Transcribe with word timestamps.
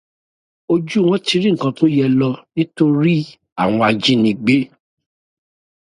Ojú 0.73 0.97
wọn 1.07 1.21
tí 1.25 1.35
rí 1.41 1.41
ju 1.43 1.49
nǹkan 1.53 1.73
tó 1.77 1.85
yẹ 1.95 2.05
lọ 2.19 2.29
nítorí 2.53 3.15
àwọn 3.61 3.81
ajínigbé. 3.89 4.55